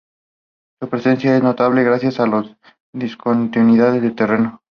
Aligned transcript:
Su 0.81 0.89
presencia 0.89 1.37
es 1.37 1.43
notable 1.43 1.83
gracias 1.83 2.19
a 2.19 2.25
las 2.25 2.47
discontinuidades 2.91 4.01
del 4.01 4.15
terreno. 4.15 4.59